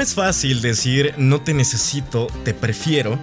No 0.00 0.04
es 0.04 0.14
fácil 0.14 0.62
decir 0.62 1.12
no 1.18 1.42
te 1.42 1.52
necesito, 1.52 2.28
te 2.42 2.54
prefiero, 2.54 3.18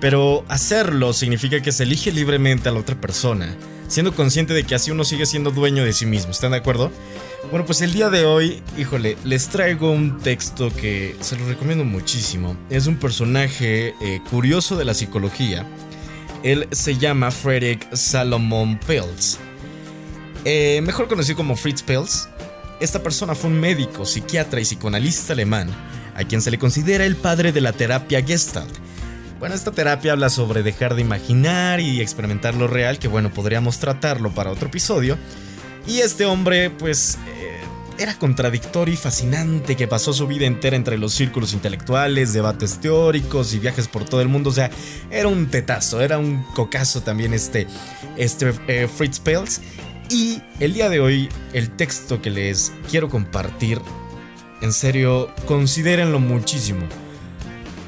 pero 0.00 0.44
hacerlo 0.46 1.14
significa 1.14 1.60
que 1.60 1.72
se 1.72 1.82
elige 1.82 2.12
libremente 2.12 2.68
a 2.68 2.72
la 2.72 2.78
otra 2.78 2.94
persona, 2.94 3.56
siendo 3.88 4.14
consciente 4.14 4.54
de 4.54 4.62
que 4.62 4.76
así 4.76 4.92
uno 4.92 5.02
sigue 5.02 5.26
siendo 5.26 5.50
dueño 5.50 5.84
de 5.84 5.92
sí 5.92 6.06
mismo, 6.06 6.30
¿están 6.30 6.52
de 6.52 6.58
acuerdo? 6.58 6.92
Bueno, 7.50 7.66
pues 7.66 7.80
el 7.80 7.92
día 7.92 8.08
de 8.08 8.24
hoy, 8.24 8.62
híjole, 8.78 9.16
les 9.24 9.48
traigo 9.48 9.90
un 9.90 10.20
texto 10.20 10.72
que 10.72 11.16
se 11.20 11.36
lo 11.36 11.44
recomiendo 11.44 11.82
muchísimo. 11.82 12.56
Es 12.70 12.86
un 12.86 12.98
personaje 12.98 13.96
eh, 14.00 14.20
curioso 14.30 14.76
de 14.76 14.84
la 14.84 14.94
psicología. 14.94 15.66
Él 16.44 16.68
se 16.70 16.98
llama 16.98 17.32
Frederick 17.32 17.92
Salomon 17.96 18.78
Peltz. 18.86 19.38
Eh, 20.44 20.82
mejor 20.84 21.08
conocido 21.08 21.36
como 21.36 21.56
Fritz 21.56 21.82
Peltz. 21.82 22.28
Esta 22.78 23.02
persona 23.02 23.34
fue 23.34 23.50
un 23.50 23.58
médico, 23.58 24.04
psiquiatra 24.06 24.60
y 24.60 24.64
psicoanalista 24.64 25.32
alemán, 25.32 25.68
a 26.14 26.24
quien 26.24 26.42
se 26.42 26.50
le 26.50 26.58
considera 26.58 27.04
el 27.04 27.16
padre 27.16 27.52
de 27.52 27.60
la 27.60 27.72
terapia 27.72 28.22
Gestalt 28.22 28.82
bueno, 29.42 29.56
esta 29.56 29.72
terapia 29.72 30.12
habla 30.12 30.30
sobre 30.30 30.62
dejar 30.62 30.94
de 30.94 31.00
imaginar 31.00 31.80
y 31.80 32.00
experimentar 32.00 32.54
lo 32.54 32.68
real, 32.68 33.00
que 33.00 33.08
bueno, 33.08 33.34
podríamos 33.34 33.80
tratarlo 33.80 34.30
para 34.32 34.52
otro 34.52 34.68
episodio. 34.68 35.18
Y 35.84 35.98
este 35.98 36.26
hombre, 36.26 36.70
pues, 36.70 37.18
eh, 37.26 37.58
era 37.98 38.16
contradictorio 38.16 38.94
y 38.94 38.96
fascinante, 38.96 39.74
que 39.74 39.88
pasó 39.88 40.12
su 40.12 40.28
vida 40.28 40.46
entera 40.46 40.76
entre 40.76 40.96
los 40.96 41.12
círculos 41.12 41.54
intelectuales, 41.54 42.32
debates 42.32 42.80
teóricos 42.80 43.52
y 43.52 43.58
viajes 43.58 43.88
por 43.88 44.04
todo 44.04 44.20
el 44.20 44.28
mundo. 44.28 44.50
O 44.50 44.52
sea, 44.52 44.70
era 45.10 45.26
un 45.26 45.46
tetazo, 45.46 46.00
era 46.00 46.18
un 46.18 46.44
cocazo 46.54 47.02
también 47.02 47.34
este, 47.34 47.66
este 48.16 48.54
eh, 48.68 48.86
Fritz 48.86 49.18
Pels. 49.18 49.60
Y 50.08 50.40
el 50.60 50.72
día 50.72 50.88
de 50.88 51.00
hoy, 51.00 51.28
el 51.52 51.68
texto 51.70 52.22
que 52.22 52.30
les 52.30 52.70
quiero 52.88 53.10
compartir, 53.10 53.80
en 54.62 54.72
serio, 54.72 55.30
considérenlo 55.46 56.18
muchísimo 56.18 56.86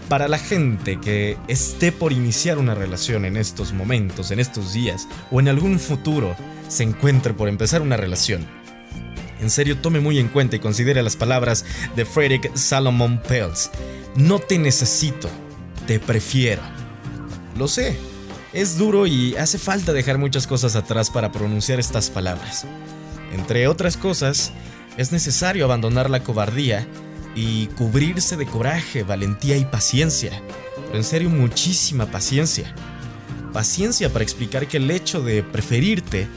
para 0.09 0.29
la 0.29 0.39
gente 0.39 1.01
que 1.01 1.39
esté 1.49 1.91
por 1.91 2.13
iniciar 2.13 2.59
una 2.59 2.75
relación 2.75 3.25
en 3.25 3.39
estos 3.39 3.73
momentos, 3.73 4.31
en 4.31 4.39
estos 4.39 4.75
días, 4.75 5.09
o 5.31 5.41
en 5.41 5.49
algún 5.49 5.81
futuro 5.81 6.37
se 6.69 6.83
encuentre 6.83 7.33
por 7.33 7.49
empezar 7.49 7.81
una 7.81 7.97
relación, 7.97 8.47
en 9.41 9.51
serio 9.51 9.79
tome 9.79 10.01
muy 10.01 10.19
en 10.19 10.29
cuenta 10.29 10.57
y 10.57 10.61
considere 10.61 11.03
las 11.03 11.17
palabras 11.17 11.65
de 11.97 12.05
Frederick 12.05 12.57
Salomon 12.57 13.21
Peltz. 13.21 13.71
No 14.17 14.39
te 14.39 14.59
necesito, 14.59 15.29
te 15.87 16.01
prefiero. 16.01 16.63
Lo 17.59 17.69
sé, 17.69 17.97
es 18.53 18.79
duro 18.79 19.07
y 19.07 19.37
hace 19.37 19.59
falta 19.59 19.93
dejar 19.93 20.19
muchas 20.19 20.47
cosas 20.47 20.77
atrás 20.77 21.11
para 21.11 21.31
pronunciar 21.31 21.79
estas 21.79 22.11
palabras. 22.11 22.65
Entre 23.35 23.69
otras 23.69 23.97
cosas, 23.97 24.53
es 24.97 25.13
necesario 25.13 25.65
abandonar 25.65 26.11
la 26.11 26.23
cobardía 26.23 26.87
y 27.35 27.67
cubrirse 27.69 28.37
de 28.37 28.47
coraje, 28.47 29.03
valentía 29.03 29.57
y 29.57 29.65
paciencia. 29.65 30.41
Pero 30.87 30.97
en 30.97 31.05
serio, 31.05 31.31
muchísima 31.31 32.07
paciencia. 32.07 32.73
Paciencia 33.53 34.13
para 34.13 34.25
explicar 34.25 34.67
que 34.69 34.77
el 34.77 34.91
hecho 34.91 35.21
de 35.21 35.43
preferirte 35.43 36.29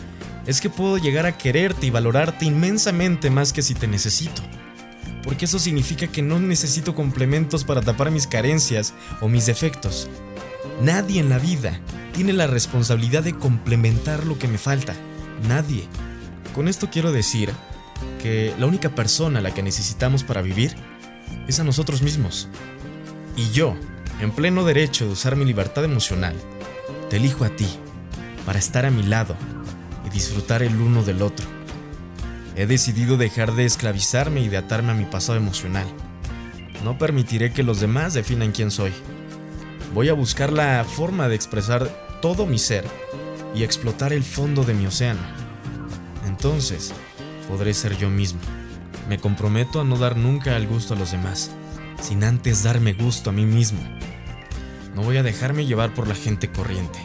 es 0.45 0.61
que 0.61 0.69
puedo 0.69 0.97
llegar 0.97 1.25
a 1.25 1.37
quererte 1.37 1.87
y 1.87 1.89
valorarte 1.89 2.45
inmensamente 2.45 3.29
más 3.29 3.53
que 3.53 3.61
si 3.61 3.75
te 3.75 3.87
necesito. 3.87 4.41
Porque 5.23 5.45
eso 5.45 5.59
significa 5.59 6.07
que 6.07 6.21
no 6.21 6.39
necesito 6.39 6.95
complementos 6.95 7.63
para 7.63 7.81
tapar 7.81 8.11
mis 8.11 8.27
carencias 8.27 8.93
o 9.19 9.27
mis 9.27 9.45
defectos. 9.45 10.07
Nadie 10.81 11.19
en 11.19 11.29
la 11.29 11.37
vida 11.37 11.79
tiene 12.13 12.33
la 12.33 12.47
responsabilidad 12.47 13.23
de 13.23 13.35
complementar 13.35 14.25
lo 14.25 14.39
que 14.39 14.47
me 14.47 14.57
falta. 14.57 14.95
Nadie. 15.47 15.83
Con 16.55 16.67
esto 16.67 16.89
quiero 16.89 17.11
decir 17.11 17.51
que 18.17 18.53
la 18.59 18.65
única 18.65 18.89
persona 18.89 19.39
a 19.39 19.41
la 19.41 19.53
que 19.53 19.63
necesitamos 19.63 20.23
para 20.23 20.41
vivir 20.41 20.75
es 21.47 21.59
a 21.59 21.63
nosotros 21.63 22.01
mismos. 22.01 22.47
Y 23.35 23.51
yo, 23.51 23.75
en 24.21 24.31
pleno 24.31 24.65
derecho 24.65 25.05
de 25.05 25.11
usar 25.11 25.35
mi 25.35 25.45
libertad 25.45 25.83
emocional, 25.83 26.35
te 27.09 27.17
elijo 27.17 27.45
a 27.45 27.49
ti, 27.49 27.67
para 28.45 28.59
estar 28.59 28.85
a 28.85 28.91
mi 28.91 29.03
lado 29.03 29.35
y 30.05 30.09
disfrutar 30.09 30.63
el 30.63 30.75
uno 30.77 31.03
del 31.03 31.21
otro. 31.21 31.45
He 32.55 32.65
decidido 32.65 33.17
dejar 33.17 33.53
de 33.53 33.65
esclavizarme 33.65 34.41
y 34.41 34.47
de 34.47 34.57
atarme 34.57 34.91
a 34.91 34.95
mi 34.95 35.05
pasado 35.05 35.37
emocional. 35.37 35.85
No 36.83 36.97
permitiré 36.97 37.51
que 37.51 37.63
los 37.63 37.79
demás 37.79 38.13
definan 38.13 38.51
quién 38.51 38.71
soy. 38.71 38.93
Voy 39.93 40.09
a 40.09 40.13
buscar 40.13 40.51
la 40.51 40.83
forma 40.83 41.27
de 41.27 41.35
expresar 41.35 41.87
todo 42.21 42.45
mi 42.45 42.57
ser 42.57 42.85
y 43.53 43.63
explotar 43.63 44.13
el 44.13 44.23
fondo 44.23 44.63
de 44.63 44.73
mi 44.73 44.87
océano. 44.87 45.21
Entonces, 46.25 46.93
podré 47.47 47.73
ser 47.73 47.97
yo 47.97 48.09
mismo. 48.09 48.39
Me 49.09 49.19
comprometo 49.19 49.81
a 49.81 49.83
no 49.83 49.97
dar 49.97 50.17
nunca 50.17 50.57
el 50.57 50.67
gusto 50.67 50.93
a 50.93 50.97
los 50.97 51.11
demás, 51.11 51.51
sin 52.01 52.23
antes 52.23 52.63
darme 52.63 52.93
gusto 52.93 53.29
a 53.29 53.33
mí 53.33 53.45
mismo. 53.45 53.79
No 54.95 55.03
voy 55.03 55.17
a 55.17 55.23
dejarme 55.23 55.65
llevar 55.65 55.93
por 55.93 56.07
la 56.07 56.15
gente 56.15 56.51
corriente, 56.51 56.99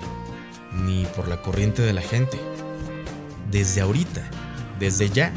ni 0.73 1.05
por 1.17 1.29
la 1.29 1.43
corriente 1.43 1.83
de 1.83 1.93
la 1.93 2.03
gente. 2.03 2.41
Desde 3.51 3.83
ahorita, 3.83 4.29
desde 4.81 5.11
ya, 5.11 5.33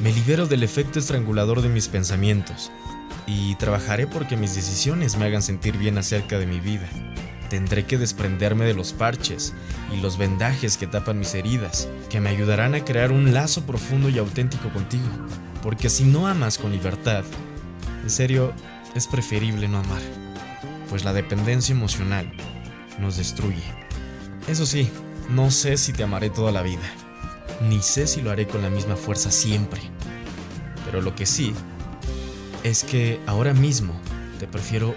me 0.00 0.12
libero 0.12 0.46
del 0.46 0.62
efecto 0.62 0.98
estrangulador 0.98 1.62
de 1.62 1.68
mis 1.68 1.88
pensamientos 1.88 2.70
y 3.26 3.56
trabajaré 3.56 4.06
porque 4.06 4.36
mis 4.36 4.54
decisiones 4.54 5.16
me 5.16 5.26
hagan 5.26 5.42
sentir 5.42 5.76
bien 5.76 5.98
acerca 5.98 6.38
de 6.38 6.46
mi 6.46 6.60
vida. 6.60 6.88
Tendré 7.50 7.86
que 7.86 7.96
desprenderme 7.96 8.66
de 8.66 8.74
los 8.74 8.92
parches 8.92 9.54
y 9.92 10.00
los 10.00 10.18
vendajes 10.18 10.76
que 10.76 10.86
tapan 10.86 11.18
mis 11.18 11.34
heridas, 11.34 11.88
que 12.10 12.20
me 12.20 12.28
ayudarán 12.28 12.74
a 12.74 12.84
crear 12.84 13.10
un 13.10 13.32
lazo 13.32 13.64
profundo 13.64 14.10
y 14.10 14.18
auténtico 14.18 14.68
contigo. 14.68 15.08
Porque 15.62 15.88
si 15.88 16.04
no 16.04 16.26
amas 16.26 16.58
con 16.58 16.72
libertad, 16.72 17.24
en 18.02 18.10
serio, 18.10 18.52
es 18.94 19.06
preferible 19.06 19.66
no 19.66 19.78
amar, 19.78 20.02
pues 20.90 21.04
la 21.04 21.12
dependencia 21.12 21.74
emocional 21.74 22.30
nos 22.98 23.16
destruye. 23.16 23.62
Eso 24.46 24.66
sí, 24.66 24.90
no 25.30 25.50
sé 25.50 25.76
si 25.78 25.92
te 25.92 26.02
amaré 26.02 26.28
toda 26.30 26.52
la 26.52 26.62
vida, 26.62 26.82
ni 27.62 27.80
sé 27.80 28.06
si 28.06 28.20
lo 28.20 28.30
haré 28.30 28.46
con 28.46 28.62
la 28.62 28.70
misma 28.70 28.96
fuerza 28.96 29.30
siempre. 29.30 29.80
Pero 30.84 31.00
lo 31.00 31.14
que 31.14 31.26
sí 31.26 31.54
es 32.62 32.84
que 32.84 33.20
ahora 33.26 33.54
mismo 33.54 33.94
te 34.38 34.46
prefiero 34.46 34.94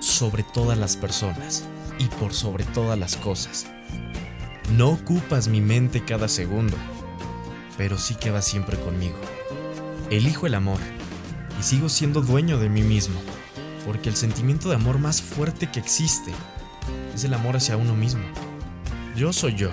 sobre 0.00 0.42
todas 0.42 0.78
las 0.78 0.96
personas 0.96 1.64
y 1.98 2.06
por 2.06 2.32
sobre 2.32 2.64
todas 2.64 2.98
las 2.98 3.16
cosas. 3.16 3.66
No 4.76 4.90
ocupas 4.90 5.48
mi 5.48 5.60
mente 5.60 6.04
cada 6.04 6.28
segundo, 6.28 6.76
pero 7.76 7.98
sí 7.98 8.14
que 8.14 8.30
vas 8.30 8.44
siempre 8.44 8.76
conmigo. 8.78 9.16
Elijo 10.10 10.46
el 10.46 10.54
amor 10.54 10.78
y 11.58 11.62
sigo 11.62 11.88
siendo 11.88 12.20
dueño 12.20 12.58
de 12.58 12.68
mí 12.68 12.82
mismo, 12.82 13.20
porque 13.86 14.08
el 14.08 14.16
sentimiento 14.16 14.68
de 14.68 14.76
amor 14.76 14.98
más 14.98 15.22
fuerte 15.22 15.70
que 15.70 15.80
existe 15.80 16.32
es 17.14 17.24
el 17.24 17.34
amor 17.34 17.56
hacia 17.56 17.76
uno 17.76 17.94
mismo. 17.94 18.22
Yo 19.16 19.32
soy 19.32 19.54
yo 19.54 19.70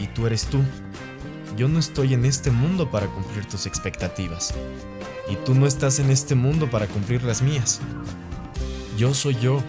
y 0.00 0.06
tú 0.08 0.26
eres 0.26 0.46
tú. 0.46 0.62
Yo 1.56 1.68
no 1.68 1.78
estoy 1.78 2.14
en 2.14 2.24
este 2.24 2.50
mundo 2.50 2.90
para 2.90 3.08
cumplir 3.08 3.46
tus 3.46 3.66
expectativas 3.66 4.54
y 5.28 5.36
tú 5.44 5.54
no 5.54 5.66
estás 5.66 5.98
en 5.98 6.10
este 6.10 6.34
mundo 6.34 6.70
para 6.70 6.86
cumplir 6.86 7.22
las 7.22 7.42
mías. 7.42 7.80
Yo 8.96 9.14
soy 9.14 9.36
yo 9.36 9.62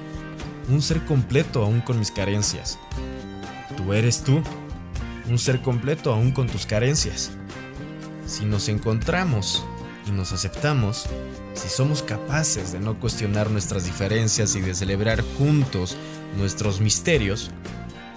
un 0.69 0.81
ser 0.81 1.03
completo 1.05 1.63
aún 1.63 1.81
con 1.81 1.99
mis 1.99 2.11
carencias. 2.11 2.79
Tú 3.75 3.93
eres 3.93 4.23
tú, 4.23 4.41
un 5.29 5.37
ser 5.37 5.61
completo 5.61 6.13
aún 6.13 6.31
con 6.31 6.47
tus 6.47 6.65
carencias. 6.65 7.31
Si 8.25 8.45
nos 8.45 8.69
encontramos 8.69 9.65
y 10.07 10.11
nos 10.11 10.31
aceptamos, 10.31 11.05
si 11.53 11.69
somos 11.69 12.01
capaces 12.01 12.71
de 12.71 12.79
no 12.79 12.99
cuestionar 12.99 13.49
nuestras 13.51 13.85
diferencias 13.85 14.55
y 14.55 14.61
de 14.61 14.73
celebrar 14.73 15.21
juntos 15.37 15.97
nuestros 16.37 16.79
misterios, 16.79 17.51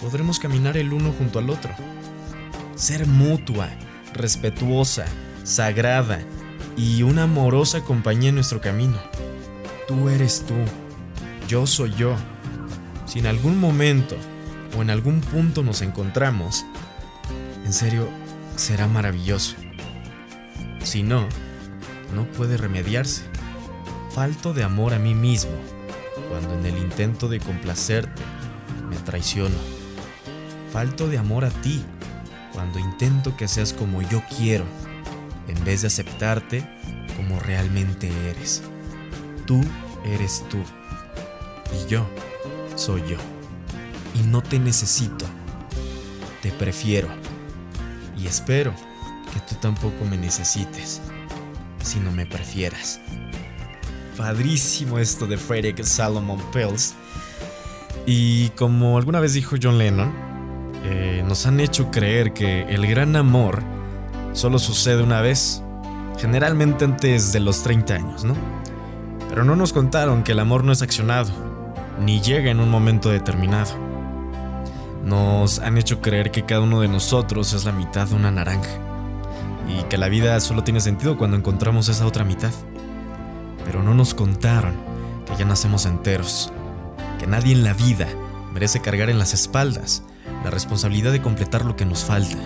podremos 0.01 0.39
caminar 0.39 0.77
el 0.77 0.93
uno 0.93 1.13
junto 1.17 1.39
al 1.39 1.49
otro. 1.49 1.71
Ser 2.75 3.07
mutua, 3.07 3.69
respetuosa, 4.13 5.05
sagrada 5.43 6.19
y 6.77 7.03
una 7.03 7.23
amorosa 7.23 7.81
compañía 7.83 8.29
en 8.29 8.35
nuestro 8.35 8.61
camino. 8.61 8.97
Tú 9.87 10.09
eres 10.09 10.45
tú, 10.45 10.55
yo 11.47 11.65
soy 11.65 11.93
yo 11.95 12.15
si 13.07 13.19
en 13.19 13.25
algún 13.25 13.59
momento 13.59 14.15
o 14.77 14.81
en 14.81 14.89
algún 14.89 15.21
punto 15.21 15.63
nos 15.63 15.81
encontramos, 15.81 16.65
en 17.65 17.73
serio, 17.73 18.07
será 18.55 18.87
maravilloso. 18.87 19.55
Si 20.83 21.03
no, 21.03 21.27
no 22.13 22.25
puede 22.25 22.57
remediarse. 22.57 23.23
Falto 24.11 24.53
de 24.53 24.63
amor 24.63 24.93
a 24.93 24.99
mí 24.99 25.13
mismo 25.13 25.51
cuando 26.29 26.53
en 26.53 26.65
el 26.65 26.77
intento 26.77 27.27
de 27.27 27.39
complacerte 27.39 28.21
me 28.89 28.97
traiciono. 28.97 29.55
Falto 30.71 31.07
de 31.07 31.17
amor 31.17 31.45
a 31.45 31.49
ti 31.49 31.83
cuando 32.53 32.79
intento 32.79 33.37
que 33.37 33.47
seas 33.47 33.73
como 33.73 34.01
yo 34.01 34.21
quiero 34.37 34.65
en 35.47 35.63
vez 35.63 35.81
de 35.81 35.87
aceptarte 35.87 36.67
como 37.15 37.39
realmente 37.39 38.11
eres. 38.29 38.63
Tú 39.45 39.61
eres 40.05 40.43
tú 40.49 40.57
y 41.73 41.89
yo 41.89 42.07
soy 42.77 43.01
yo. 43.07 43.17
Y 44.15 44.25
no 44.27 44.41
te 44.41 44.59
necesito. 44.59 45.25
Te 46.41 46.51
prefiero. 46.51 47.09
Y 48.17 48.27
espero 48.27 48.73
que 49.33 49.39
tú 49.41 49.55
tampoco 49.61 50.05
me 50.05 50.17
necesites, 50.17 51.01
si 51.83 51.99
no 51.99 52.11
me 52.11 52.25
prefieras. 52.25 52.99
padrísimo 54.17 54.97
esto 54.97 55.27
de 55.27 55.37
Frederick 55.37 55.83
Salomon 55.83 56.41
Pills. 56.51 56.95
Y 58.07 58.49
como 58.51 58.97
alguna 58.97 59.19
vez 59.19 59.33
dijo 59.33 59.57
John 59.61 59.77
Lennon, 59.77 60.11
eh, 60.83 61.23
nos 61.27 61.45
han 61.45 61.59
hecho 61.59 61.91
creer 61.91 62.33
que 62.33 62.63
el 62.63 62.87
gran 62.87 63.15
amor 63.15 63.61
solo 64.33 64.57
sucede 64.57 65.03
una 65.03 65.21
vez, 65.21 65.61
generalmente 66.17 66.85
antes 66.85 67.31
de 67.31 67.41
los 67.41 67.61
30 67.61 67.93
años, 67.93 68.23
¿no? 68.23 68.35
Pero 69.29 69.43
no 69.43 69.55
nos 69.55 69.73
contaron 69.73 70.23
que 70.23 70.31
el 70.31 70.39
amor 70.39 70.63
no 70.63 70.71
es 70.71 70.81
accionado, 70.81 71.31
ni 71.99 72.21
llega 72.21 72.51
en 72.51 72.59
un 72.59 72.69
momento 72.69 73.09
determinado. 73.09 73.71
Nos 75.03 75.59
han 75.59 75.77
hecho 75.77 76.01
creer 76.01 76.31
que 76.31 76.45
cada 76.45 76.61
uno 76.61 76.81
de 76.81 76.87
nosotros 76.87 77.53
es 77.53 77.65
la 77.65 77.71
mitad 77.71 78.07
de 78.07 78.15
una 78.15 78.31
naranja, 78.31 78.69
y 79.67 79.83
que 79.83 79.97
la 79.97 80.09
vida 80.09 80.39
solo 80.39 80.63
tiene 80.63 80.79
sentido 80.79 81.17
cuando 81.17 81.37
encontramos 81.37 81.89
esa 81.89 82.05
otra 82.05 82.23
mitad. 82.23 82.51
Pero 83.65 83.83
no 83.83 83.93
nos 83.93 84.13
contaron 84.13 84.75
que 85.25 85.35
ya 85.37 85.45
nacemos 85.45 85.85
enteros, 85.85 86.51
que 87.19 87.27
nadie 87.27 87.53
en 87.53 87.63
la 87.63 87.73
vida 87.73 88.07
merece 88.53 88.81
cargar 88.81 89.09
en 89.09 89.19
las 89.19 89.33
espaldas 89.33 90.03
la 90.43 90.51
responsabilidad 90.51 91.11
de 91.11 91.21
completar 91.21 91.65
lo 91.65 91.75
que 91.75 91.85
nos 91.85 92.03
falta. 92.03 92.37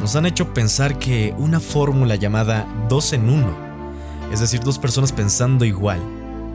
Nos 0.00 0.16
han 0.16 0.26
hecho 0.26 0.52
pensar 0.52 0.98
que 0.98 1.34
una 1.38 1.60
fórmula 1.60 2.16
llamada 2.16 2.66
dos 2.88 3.12
en 3.12 3.28
uno, 3.28 3.54
es 4.32 4.40
decir, 4.40 4.60
dos 4.60 4.78
personas 4.78 5.12
pensando 5.12 5.64
igual, 5.64 6.00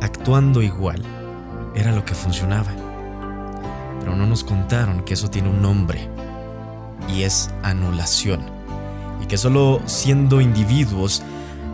actuando 0.01 0.61
igual, 0.61 1.01
era 1.77 1.91
lo 1.91 2.03
que 2.03 2.15
funcionaba. 2.15 2.71
Pero 3.99 4.15
no 4.15 4.25
nos 4.25 4.43
contaron 4.43 5.03
que 5.03 5.13
eso 5.13 5.29
tiene 5.29 5.49
un 5.49 5.61
nombre, 5.61 6.09
y 7.13 7.23
es 7.23 7.51
anulación, 7.63 8.41
y 9.21 9.27
que 9.27 9.37
solo 9.37 9.81
siendo 9.85 10.41
individuos 10.41 11.23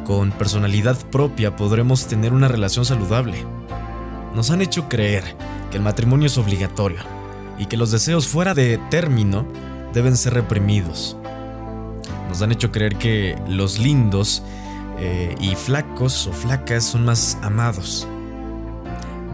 con 0.06 0.32
personalidad 0.32 0.98
propia 1.10 1.56
podremos 1.56 2.08
tener 2.08 2.34
una 2.34 2.48
relación 2.48 2.86
saludable. 2.86 3.46
Nos 4.36 4.52
han 4.52 4.62
hecho 4.62 4.90
creer 4.90 5.24
que 5.72 5.78
el 5.78 5.84
matrimonio 5.84 6.28
es 6.28 6.38
obligatorio 6.38 7.00
y 7.58 7.68
que 7.68 7.78
los 7.78 7.92
deseos 7.92 8.28
fuera 8.28 8.54
de 8.54 8.80
término 8.90 9.46
deben 9.94 10.18
ser 10.18 10.34
reprimidos. 10.34 11.16
Nos 12.30 12.42
han 12.42 12.52
hecho 12.52 12.72
creer 12.72 12.96
que 12.96 13.38
los 13.48 13.80
lindos 13.80 14.44
eh, 15.00 15.36
y 15.40 15.56
flacos 15.56 16.28
o 16.28 16.34
flacas 16.34 16.84
son 16.84 17.06
más 17.06 17.38
amados. 17.42 18.08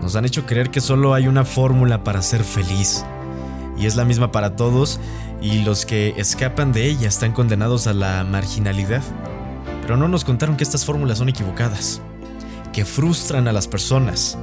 Nos 0.02 0.16
han 0.16 0.26
hecho 0.26 0.46
creer 0.46 0.72
que 0.72 0.82
solo 0.82 1.14
hay 1.14 1.28
una 1.28 1.44
fórmula 1.44 2.04
para 2.04 2.22
ser 2.22 2.44
feliz 2.44 3.04
y 3.78 3.86
es 3.86 3.96
la 3.96 4.06
misma 4.06 4.32
para 4.32 4.56
todos 4.56 5.00
y 5.42 5.62
los 5.64 5.86
que 5.86 6.14
escapan 6.18 6.72
de 6.72 6.86
ella 6.86 7.08
están 7.08 7.32
condenados 7.32 7.88
a 7.88 7.94
la 7.94 8.24
marginalidad. 8.24 9.02
Pero 9.82 9.98
no 9.98 10.08
nos 10.08 10.24
contaron 10.24 10.58
que 10.58 10.64
estas 10.64 10.86
fórmulas 10.86 11.18
son 11.18 11.30
equivocadas, 11.30 12.02
que 12.74 12.86
frustran 12.86 13.48
a 13.48 13.54
las 13.54 13.68
personas 13.68 14.38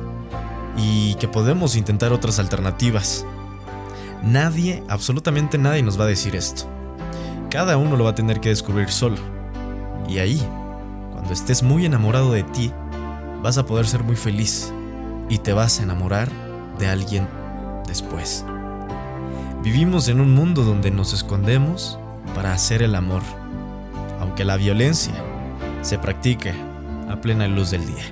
y 0.76 1.14
que 1.14 1.29
podemos 1.29 1.76
intentar 1.76 2.12
otras 2.12 2.38
alternativas. 2.38 3.25
Nadie, 4.23 4.82
absolutamente 4.88 5.58
nadie 5.58 5.82
nos 5.82 5.99
va 6.00 6.05
a 6.05 6.08
decir 6.08 6.35
esto. 6.35 6.64
Cada 7.50 7.76
uno 7.76 7.97
lo 7.97 8.05
va 8.05 8.11
a 8.11 8.14
tener 8.14 8.41
que 8.41 8.49
descubrir 8.49 8.91
solo. 8.91 9.19
Y 10.08 10.19
ahí, 10.19 10.43
cuando 11.12 11.32
estés 11.32 11.62
muy 11.62 11.87
enamorado 11.87 12.32
de 12.32 12.43
ti, 12.43 12.73
vas 13.43 13.58
a 13.58 13.67
poder 13.67 13.87
ser 13.87 14.03
muy 14.03 14.17
feliz 14.17 14.73
y 15.28 15.38
te 15.38 15.52
vas 15.52 15.81
a 15.81 15.82
enamorar 15.82 16.31
de 16.78 16.88
alguien 16.88 17.28
después. 17.87 18.44
Vivimos 19.62 20.08
en 20.08 20.20
un 20.20 20.34
mundo 20.34 20.62
donde 20.62 20.90
nos 20.90 21.12
escondemos 21.12 21.99
para 22.34 22.52
hacer 22.52 22.82
el 22.82 22.94
amor, 22.94 23.23
aunque 24.20 24.44
la 24.44 24.56
violencia 24.56 25.14
se 25.82 25.99
practica 25.99 26.55
a 27.08 27.20
plena 27.20 27.49
luz 27.49 27.70
del 27.70 27.87
día. 27.87 28.05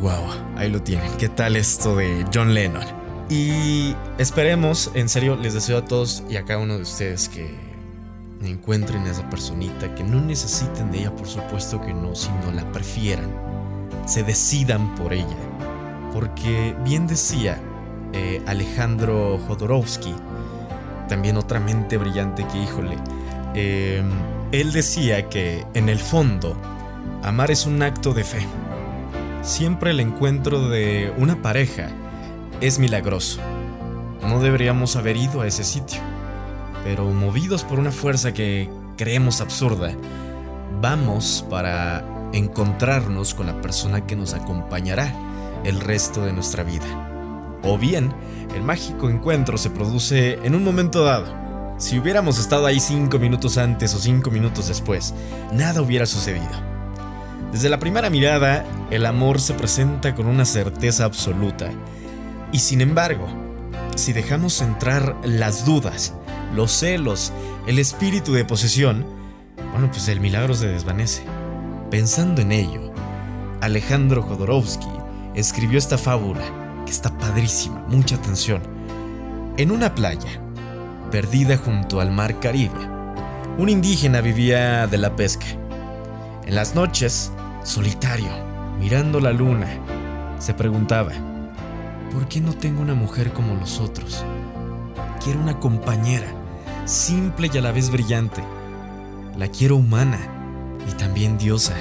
Wow, 0.00 0.26
ahí 0.56 0.70
lo 0.70 0.82
tienen. 0.82 1.10
¿Qué 1.18 1.28
tal 1.28 1.56
esto 1.56 1.96
de 1.96 2.24
John 2.32 2.52
Lennon? 2.52 2.84
Y 3.30 3.94
esperemos, 4.18 4.90
en 4.94 5.08
serio, 5.08 5.36
les 5.36 5.54
deseo 5.54 5.78
a 5.78 5.84
todos 5.84 6.22
y 6.28 6.36
a 6.36 6.44
cada 6.44 6.60
uno 6.60 6.76
de 6.76 6.82
ustedes 6.82 7.28
que 7.28 7.58
encuentren 8.42 9.02
a 9.06 9.10
esa 9.10 9.28
personita, 9.28 9.94
que 9.94 10.04
no 10.04 10.20
necesiten 10.20 10.90
de 10.92 11.00
ella, 11.00 11.16
por 11.16 11.26
supuesto 11.26 11.80
que 11.80 11.94
no, 11.94 12.14
sino 12.14 12.52
la 12.52 12.70
prefieran, 12.72 13.30
se 14.06 14.22
decidan 14.22 14.94
por 14.94 15.12
ella. 15.12 15.36
Porque 16.16 16.74
bien 16.82 17.06
decía 17.06 17.60
eh, 18.14 18.40
Alejandro 18.46 19.38
Jodorowsky, 19.46 20.14
también 21.10 21.36
otra 21.36 21.60
mente 21.60 21.98
brillante 21.98 22.46
que, 22.50 22.56
híjole, 22.56 22.96
em, 23.54 24.08
él 24.50 24.72
decía 24.72 25.28
que 25.28 25.66
en 25.74 25.90
el 25.90 25.98
fondo 25.98 26.56
Amar 27.22 27.50
es 27.50 27.66
un 27.66 27.82
acto 27.82 28.14
de 28.14 28.24
fe. 28.24 28.46
Siempre 29.42 29.90
el 29.90 30.00
encuentro 30.00 30.70
de 30.70 31.12
una 31.18 31.42
pareja 31.42 31.90
es 32.62 32.78
milagroso. 32.78 33.42
No 34.22 34.40
deberíamos 34.40 34.96
haber 34.96 35.18
ido 35.18 35.42
a 35.42 35.46
ese 35.46 35.64
sitio, 35.64 36.00
pero 36.82 37.04
movidos 37.10 37.62
por 37.62 37.78
una 37.78 37.92
fuerza 37.92 38.32
que 38.32 38.70
creemos 38.96 39.42
absurda, 39.42 39.92
vamos 40.80 41.44
para 41.50 42.02
encontrarnos 42.32 43.34
con 43.34 43.48
la 43.48 43.60
persona 43.60 44.06
que 44.06 44.16
nos 44.16 44.32
acompañará 44.32 45.25
el 45.66 45.80
resto 45.80 46.24
de 46.24 46.32
nuestra 46.32 46.62
vida. 46.62 46.86
O 47.62 47.76
bien, 47.76 48.12
el 48.54 48.62
mágico 48.62 49.10
encuentro 49.10 49.58
se 49.58 49.70
produce 49.70 50.38
en 50.44 50.54
un 50.54 50.62
momento 50.62 51.04
dado. 51.04 51.34
Si 51.78 51.98
hubiéramos 51.98 52.38
estado 52.38 52.66
ahí 52.66 52.80
cinco 52.80 53.18
minutos 53.18 53.58
antes 53.58 53.92
o 53.94 53.98
cinco 53.98 54.30
minutos 54.30 54.68
después, 54.68 55.12
nada 55.52 55.82
hubiera 55.82 56.06
sucedido. 56.06 56.48
Desde 57.52 57.68
la 57.68 57.78
primera 57.78 58.08
mirada, 58.08 58.64
el 58.90 59.04
amor 59.04 59.40
se 59.40 59.54
presenta 59.54 60.14
con 60.14 60.26
una 60.26 60.44
certeza 60.44 61.04
absoluta. 61.04 61.70
Y 62.52 62.60
sin 62.60 62.80
embargo, 62.80 63.26
si 63.96 64.12
dejamos 64.12 64.60
entrar 64.60 65.16
las 65.24 65.64
dudas, 65.66 66.14
los 66.54 66.70
celos, 66.70 67.32
el 67.66 67.78
espíritu 67.78 68.32
de 68.32 68.44
posesión, 68.44 69.04
bueno, 69.72 69.90
pues 69.90 70.08
el 70.08 70.20
milagro 70.20 70.54
se 70.54 70.68
desvanece. 70.68 71.24
Pensando 71.90 72.40
en 72.40 72.52
ello, 72.52 72.92
Alejandro 73.60 74.22
Jodorowsky 74.22 74.88
escribió 75.36 75.78
esta 75.78 75.98
fábula, 75.98 76.40
que 76.86 76.90
está 76.90 77.16
padrísima, 77.16 77.84
mucha 77.88 78.16
atención. 78.16 78.62
En 79.58 79.70
una 79.70 79.94
playa, 79.94 80.40
perdida 81.10 81.58
junto 81.58 82.00
al 82.00 82.10
mar 82.10 82.40
Caribe, 82.40 82.88
un 83.58 83.68
indígena 83.68 84.22
vivía 84.22 84.86
de 84.86 84.96
la 84.96 85.14
pesca. 85.14 85.46
En 86.46 86.54
las 86.54 86.74
noches, 86.74 87.32
solitario, 87.64 88.30
mirando 88.80 89.20
la 89.20 89.32
luna, 89.32 89.68
se 90.38 90.54
preguntaba, 90.54 91.12
¿por 92.12 92.26
qué 92.28 92.40
no 92.40 92.54
tengo 92.54 92.80
una 92.80 92.94
mujer 92.94 93.32
como 93.34 93.54
los 93.54 93.78
otros? 93.78 94.24
Quiero 95.22 95.40
una 95.40 95.60
compañera, 95.60 96.28
simple 96.86 97.50
y 97.52 97.58
a 97.58 97.60
la 97.60 97.72
vez 97.72 97.90
brillante. 97.90 98.42
La 99.36 99.48
quiero 99.48 99.76
humana 99.76 100.18
y 100.88 100.92
también 100.92 101.36
diosa. 101.36 101.74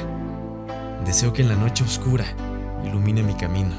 Deseo 1.06 1.32
que 1.32 1.41
en 1.41 1.50
la 1.50 1.56
noche 1.56 1.84
oscura 1.86 2.25
ilumine 2.86 3.24
mi 3.24 3.34
camino. 3.34 3.74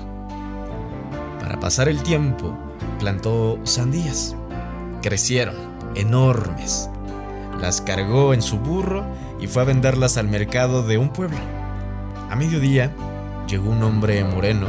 Para 1.41 1.61
pasar 1.61 1.89
el 1.89 2.03
tiempo, 2.03 2.57
plantó 2.99 3.59
sandías. 3.65 4.37
Crecieron, 5.03 5.57
enormes. 5.95 6.91
Las 7.61 7.81
cargó 7.81 8.35
en 8.35 8.43
su 8.43 8.59
burro 8.59 9.07
y 9.41 9.47
fue 9.47 9.63
a 9.63 9.67
venderlas 9.67 10.17
al 10.17 10.29
mercado 10.29 10.83
de 10.83 10.99
un 10.99 11.11
pueblo. 11.11 11.39
A 12.31 12.37
mediodía 12.37 12.93
llegó 13.49 13.71
un 13.71 13.83
hombre 13.83 14.25
moreno, 14.25 14.67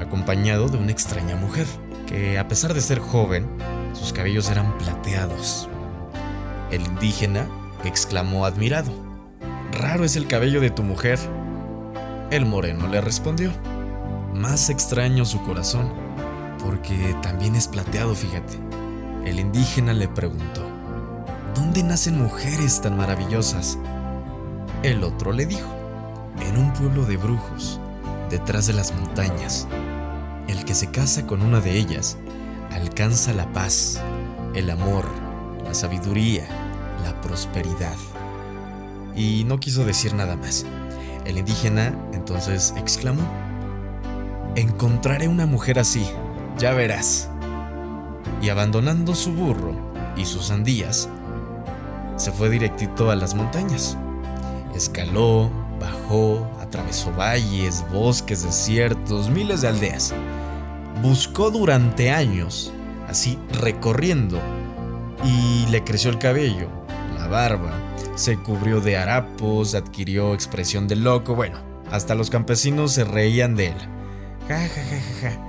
acompañado 0.00 0.68
de 0.68 0.78
una 0.78 0.92
extraña 0.92 1.36
mujer, 1.36 1.66
que 2.06 2.38
a 2.38 2.48
pesar 2.48 2.74
de 2.74 2.80
ser 2.80 2.98
joven, 2.98 3.46
sus 3.92 4.12
cabellos 4.12 4.50
eran 4.50 4.76
plateados. 4.78 5.68
El 6.70 6.82
indígena 6.82 7.46
exclamó 7.84 8.46
admirado, 8.46 8.90
Raro 9.72 10.04
es 10.04 10.16
el 10.16 10.26
cabello 10.26 10.60
de 10.60 10.70
tu 10.70 10.82
mujer. 10.82 11.18
El 12.30 12.44
moreno 12.44 12.88
le 12.88 13.00
respondió, 13.00 13.52
Más 14.34 14.68
extraño 14.68 15.24
su 15.24 15.40
corazón, 15.42 15.92
porque 16.58 17.16
también 17.22 17.54
es 17.54 17.68
plateado, 17.68 18.14
fíjate. 18.14 18.58
El 19.24 19.38
indígena 19.38 19.92
le 19.92 20.08
preguntó, 20.08 20.62
¿Dónde 21.54 21.84
nacen 21.84 22.20
mujeres 22.20 22.80
tan 22.80 22.96
maravillosas? 22.96 23.78
El 24.82 25.04
otro 25.04 25.32
le 25.32 25.46
dijo, 25.46 25.68
en 26.40 26.58
un 26.58 26.72
pueblo 26.72 27.04
de 27.04 27.16
brujos, 27.16 27.80
detrás 28.28 28.66
de 28.66 28.72
las 28.72 28.92
montañas. 28.92 29.68
El 30.48 30.64
que 30.64 30.74
se 30.74 30.90
casa 30.90 31.26
con 31.26 31.42
una 31.42 31.60
de 31.60 31.76
ellas 31.78 32.18
alcanza 32.72 33.32
la 33.32 33.52
paz, 33.52 34.00
el 34.54 34.70
amor, 34.70 35.06
la 35.64 35.74
sabiduría, 35.74 36.46
la 37.04 37.20
prosperidad. 37.20 37.96
Y 39.14 39.44
no 39.44 39.58
quiso 39.60 39.84
decir 39.84 40.12
nada 40.14 40.36
más. 40.36 40.66
El 41.26 41.38
indígena 41.38 41.92
entonces 42.12 42.72
exclamó, 42.76 43.22
Encontraré 44.54 45.28
una 45.28 45.44
mujer 45.44 45.78
así, 45.78 46.06
ya 46.56 46.72
verás. 46.72 47.28
Y 48.40 48.48
abandonando 48.48 49.14
su 49.14 49.32
burro 49.32 49.74
y 50.16 50.24
sus 50.24 50.46
sandías, 50.46 51.08
se 52.16 52.32
fue 52.32 52.48
directito 52.48 53.10
a 53.10 53.16
las 53.16 53.34
montañas. 53.34 53.98
Escaló, 54.74 55.50
bajó, 55.80 56.50
atravesó 56.60 57.12
valles, 57.12 57.84
bosques, 57.92 58.42
desiertos, 58.42 59.28
miles 59.28 59.60
de 59.60 59.68
aldeas. 59.68 60.14
Buscó 61.02 61.50
durante 61.50 62.10
años, 62.10 62.72
así 63.08 63.38
recorriendo, 63.60 64.38
y 65.24 65.66
le 65.66 65.84
creció 65.84 66.08
el 66.10 66.18
cabello, 66.18 66.68
la 67.18 67.26
barba, 67.26 67.72
se 68.16 68.38
cubrió 68.38 68.80
de 68.80 68.96
harapos, 68.96 69.74
adquirió 69.74 70.34
expresión 70.34 70.88
de 70.88 70.96
loco, 70.96 71.34
bueno, 71.34 71.58
hasta 71.92 72.14
los 72.14 72.30
campesinos 72.30 72.92
se 72.92 73.04
reían 73.04 73.54
de 73.54 73.68
él. 73.68 73.76
Ja, 74.48 74.58
ja, 74.58 74.68
ja, 74.68 75.00
ja, 75.00 75.30
ja. 75.30 75.42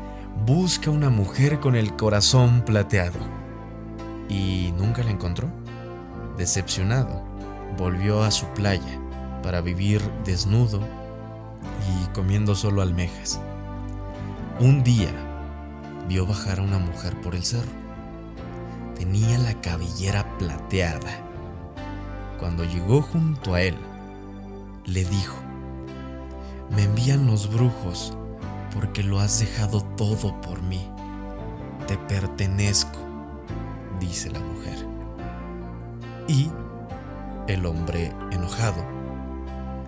Busca 0.45 0.91
una 0.91 1.09
mujer 1.09 1.59
con 1.59 1.75
el 1.75 1.95
corazón 1.95 2.61
plateado. 2.61 3.19
¿Y 4.29 4.73
nunca 4.77 5.01
la 5.01 5.11
encontró? 5.11 5.49
Decepcionado, 6.37 7.23
volvió 7.77 8.21
a 8.23 8.31
su 8.31 8.45
playa 8.47 8.99
para 9.41 9.61
vivir 9.61 10.01
desnudo 10.25 10.81
y 10.81 12.07
comiendo 12.13 12.53
solo 12.53 12.81
almejas. 12.81 13.39
Un 14.59 14.83
día 14.83 15.11
vio 16.09 16.25
bajar 16.25 16.59
a 16.59 16.63
una 16.63 16.79
mujer 16.79 17.19
por 17.21 17.33
el 17.33 17.43
cerro. 17.43 17.71
Tenía 18.95 19.37
la 19.37 19.53
cabellera 19.61 20.37
plateada. 20.37 21.26
Cuando 22.39 22.63
llegó 22.63 23.01
junto 23.01 23.55
a 23.55 23.61
él, 23.61 23.75
le 24.85 25.03
dijo, 25.05 25.35
me 26.69 26.83
envían 26.83 27.25
los 27.25 27.51
brujos 27.51 28.15
porque 28.73 29.01
lo 29.01 29.19
has 29.19 29.39
dejado 29.39 29.81
todo 29.95 30.39
por 30.41 30.61
mí. 30.61 30.87
Te 31.87 31.97
pertenezco, 31.97 32.99
dice 33.99 34.29
la 34.29 34.39
mujer. 34.39 34.85
Y 36.27 36.51
el 37.47 37.65
hombre 37.65 38.13
enojado. 38.31 38.85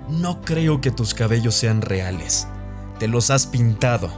No 0.09 0.41
creo 0.41 0.81
que 0.81 0.89
tus 0.89 1.13
cabellos 1.13 1.53
sean 1.53 1.81
reales. 1.81 2.47
Te 2.97 3.07
los 3.07 3.29
has 3.29 3.45
pintado 3.45 4.09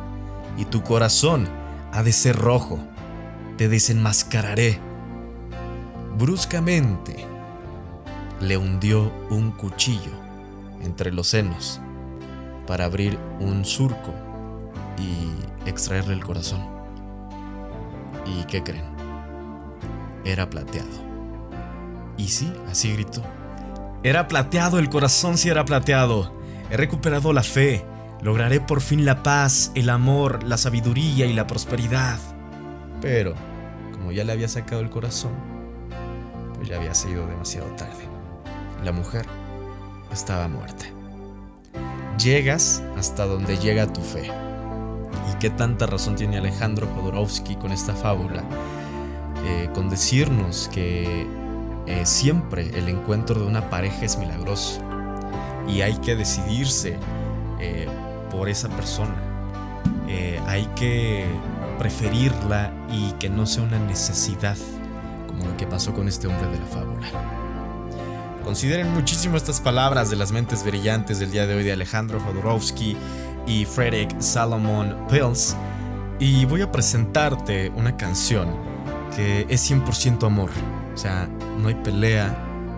y 0.58 0.66
tu 0.66 0.84
corazón 0.84 1.50
ha 1.92 2.02
de 2.02 2.14
ser 2.14 2.38
rojo. 2.38 2.80
Te 3.58 3.68
desenmascararé. 3.68 4.80
Bruscamente 6.18 7.31
le 8.42 8.58
hundió 8.58 9.12
un 9.30 9.52
cuchillo 9.52 10.12
entre 10.82 11.12
los 11.12 11.28
senos 11.28 11.80
para 12.66 12.86
abrir 12.86 13.18
un 13.40 13.66
surco 13.66 14.14
y 14.98 15.70
extraerle 15.70 16.14
el 16.14 16.24
corazón. 16.24 16.62
¿Y 18.26 18.44
qué 18.46 18.64
creen? 18.64 18.86
Era 20.26 20.50
plateado. 20.50 20.90
Y 22.18 22.28
sí, 22.30 22.52
así 22.70 22.94
gritó. 22.94 23.24
Era 24.04 24.28
plateado, 24.28 24.80
el 24.80 24.90
corazón 24.90 25.38
sí 25.38 25.50
era 25.50 25.66
plateado. 25.66 26.34
He 26.70 26.78
recuperado 26.78 27.34
la 27.34 27.44
fe. 27.44 27.86
Lograré 28.22 28.60
por 28.60 28.82
fin 28.82 29.06
la 29.06 29.24
paz, 29.24 29.72
el 29.74 29.90
amor, 29.90 30.44
la 30.44 30.58
sabiduría 30.58 31.26
y 31.26 31.34
la 31.34 31.48
prosperidad. 31.48 32.20
Pero, 33.02 33.34
como 33.92 34.12
ya 34.12 34.24
le 34.24 34.32
había 34.32 34.48
sacado 34.48 34.82
el 34.82 34.92
corazón, 34.92 35.32
pues 36.56 36.70
ya 36.70 36.78
había 36.78 36.94
sido 36.94 37.26
demasiado 37.26 37.68
tarde. 37.76 38.21
La 38.84 38.92
mujer 38.92 39.26
estaba 40.12 40.48
muerta. 40.48 40.86
Llegas 42.18 42.82
hasta 42.98 43.26
donde 43.26 43.58
llega 43.58 43.92
tu 43.92 44.02
fe. 44.02 44.32
¿Y 45.32 45.38
qué 45.40 45.50
tanta 45.50 45.86
razón 45.86 46.16
tiene 46.16 46.38
Alejandro 46.38 46.88
Jodorowsky 46.88 47.56
con 47.56 47.72
esta 47.72 47.94
fábula? 47.94 48.44
Eh, 49.46 49.70
con 49.74 49.90
decirnos 49.90 50.70
que 50.72 51.28
eh, 51.88 52.06
siempre 52.06 52.70
el 52.78 52.90
encuentro 52.90 53.40
de 53.40 53.48
una 53.48 53.70
pareja 53.70 54.06
es 54.06 54.18
milagroso 54.18 54.82
y 55.68 55.82
hay 55.82 55.96
que 55.98 56.16
decidirse 56.16 56.98
eh, 57.60 57.88
por 58.30 58.50
esa 58.50 58.70
persona. 58.70 59.16
hay 60.48 60.66
que 60.76 61.26
preferirla 61.80 62.74
y 62.92 63.14
que 63.14 63.30
no 63.30 63.46
sea 63.46 63.64
una 63.64 63.80
necesidad, 63.80 64.58
como 65.28 65.46
lo 65.46 65.56
que 65.56 65.66
pasó 65.66 65.94
con 65.94 66.08
este 66.08 66.28
hombre 66.28 66.48
de 66.50 66.60
la 66.60 66.66
fábula. 66.66 67.41
Consideren 68.44 68.92
muchísimo 68.94 69.38
estas 69.38 69.62
palabras 69.62 70.10
de 70.10 70.16
las 70.16 70.32
mentes 70.32 70.64
brillantes 70.64 71.20
del 71.20 71.32
día 71.32 71.46
de 71.46 71.56
hoy 71.56 71.64
de 71.64 71.74
Alejandro 71.74 72.20
Jodorowsky 72.20 72.98
y 73.46 73.66
Frederick 73.66 74.20
Salomon 74.20 75.08
Pils 75.08 75.56
y 76.20 76.46
voy 76.46 76.62
a 76.62 76.72
presentarte 76.72 77.70
una 77.76 77.96
canción 77.98 78.50
que 79.16 79.46
es 79.48 79.70
100% 79.70 80.26
amor. 80.26 80.50
O 80.94 80.98
sea, 80.98 81.30
no 81.60 81.68
hay 81.68 81.76
pelea, 81.76 82.36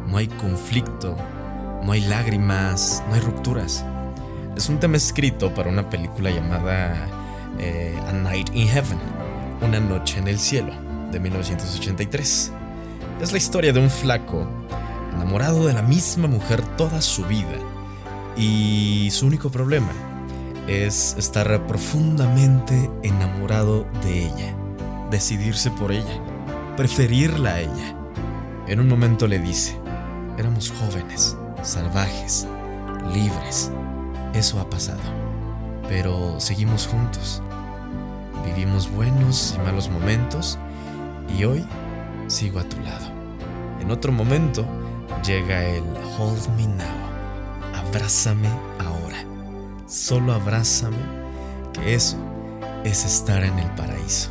no 0.08 0.18
hay 0.18 0.28
conflicto, 0.28 1.16
no 1.84 1.92
hay 1.94 2.02
lágrimas, 2.02 3.02
no 3.08 3.16
hay 3.16 3.22
rupturas. 3.22 3.86
Es 4.58 4.68
un 4.68 4.80
tema 4.80 4.98
escrito 4.98 5.54
para 5.54 5.70
una 5.70 5.90
película 5.90 6.30
llamada 6.30 7.08
eh, 7.58 7.98
A 8.08 8.12
Night 8.12 8.50
in 8.54 8.68
Heaven, 8.68 9.00
Una 9.62 9.80
noche 9.80 10.20
en 10.20 10.28
el 10.28 10.40
cielo, 10.40 10.74
de 11.12 11.20
1983. 11.20 12.52
Es 13.22 13.32
la 13.32 13.38
historia 13.38 13.72
de 13.72 13.80
un 13.80 13.90
flaco 13.90 14.48
enamorado 15.16 15.68
de 15.68 15.74
la 15.74 15.82
misma 15.82 16.28
mujer 16.28 16.62
toda 16.78 17.02
su 17.02 17.24
vida 17.26 17.58
y 18.36 19.10
su 19.12 19.28
único 19.28 19.50
problema 19.50 19.92
es 20.68 21.16
estar 21.18 21.68
profundamente 21.68 22.90
enamorado 23.04 23.86
de 24.04 24.26
ella, 24.26 24.56
decidirse 25.12 25.70
por 25.72 25.92
ella, 25.92 26.22
preferirla 26.76 27.56
a 27.56 27.60
ella. 27.62 27.96
En 28.68 28.80
un 28.80 28.88
momento 28.88 29.28
le 29.28 29.40
dice, 29.40 29.78
éramos 30.38 30.72
jóvenes, 30.72 31.38
salvajes, 31.62 32.48
libres. 33.14 33.72
Eso 34.34 34.60
ha 34.60 34.70
pasado. 34.70 35.02
Pero 35.88 36.40
seguimos 36.40 36.88
juntos. 36.88 37.42
Vivimos 38.46 38.90
buenos 38.92 39.56
y 39.56 39.60
malos 39.66 39.90
momentos 39.90 40.58
y 41.38 41.44
hoy 41.44 41.66
sigo 42.28 42.60
a 42.60 42.64
tu 42.64 42.80
lado. 42.82 43.06
En 43.80 43.92
otro 43.92 44.12
momento 44.12 44.66
llega 45.22 45.66
el 45.66 45.84
Hold 46.18 46.48
Me 46.56 46.68
Now. 46.68 46.86
Abrázame 47.76 48.48
ahora. 48.80 49.18
Solo 49.88 50.34
abrázame, 50.34 50.98
que 51.74 51.94
eso 51.94 52.18
es 52.84 53.06
estar 53.06 53.44
en 53.44 53.60
el 53.60 53.70
paraíso. 53.72 54.30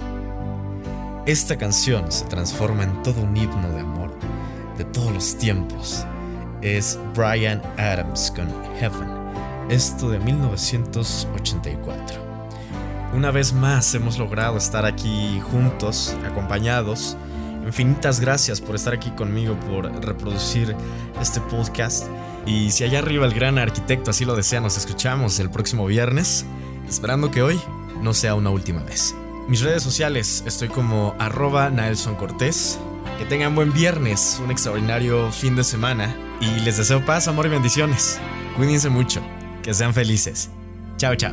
Esta 1.26 1.56
canción 1.56 2.10
se 2.10 2.24
transforma 2.24 2.82
en 2.82 3.00
todo 3.02 3.22
un 3.22 3.36
himno 3.36 3.68
de 3.68 3.80
amor 3.80 4.10
de 4.76 4.84
todos 4.84 5.12
los 5.12 5.38
tiempos. 5.38 6.04
Es 6.62 6.98
Brian 7.14 7.62
Adams 7.78 8.32
con 8.34 8.48
Heaven, 8.78 9.08
esto 9.68 10.10
de 10.10 10.18
1984. 10.18 12.32
Una 13.14 13.30
vez 13.30 13.52
más 13.52 13.94
hemos 13.94 14.18
logrado 14.18 14.56
estar 14.56 14.86
aquí 14.86 15.40
juntos, 15.50 16.16
acompañados. 16.24 17.16
Infinitas 17.72 18.20
gracias 18.20 18.60
por 18.60 18.74
estar 18.74 18.92
aquí 18.92 19.08
conmigo, 19.12 19.58
por 19.60 19.90
reproducir 20.04 20.76
este 21.22 21.40
podcast. 21.40 22.06
Y 22.44 22.70
si 22.70 22.84
allá 22.84 22.98
arriba 22.98 23.24
el 23.24 23.32
gran 23.32 23.56
arquitecto 23.56 24.10
así 24.10 24.26
lo 24.26 24.36
desea, 24.36 24.60
nos 24.60 24.76
escuchamos 24.76 25.40
el 25.40 25.48
próximo 25.48 25.86
viernes, 25.86 26.44
esperando 26.86 27.30
que 27.30 27.40
hoy 27.40 27.58
no 28.02 28.12
sea 28.12 28.34
una 28.34 28.50
última 28.50 28.82
vez. 28.82 29.14
Mis 29.48 29.62
redes 29.62 29.82
sociales, 29.82 30.44
estoy 30.44 30.68
como 30.68 31.14
arroba 31.18 31.70
Naelson 31.70 32.14
Cortés. 32.16 32.78
Que 33.18 33.24
tengan 33.24 33.54
buen 33.54 33.72
viernes, 33.72 34.38
un 34.44 34.50
extraordinario 34.50 35.32
fin 35.32 35.56
de 35.56 35.64
semana. 35.64 36.14
Y 36.42 36.60
les 36.60 36.76
deseo 36.76 37.02
paz, 37.06 37.26
amor 37.26 37.46
y 37.46 37.48
bendiciones. 37.48 38.20
Cuídense 38.54 38.90
mucho, 38.90 39.22
que 39.62 39.72
sean 39.72 39.94
felices. 39.94 40.50
Chao, 40.98 41.14
chao. 41.14 41.32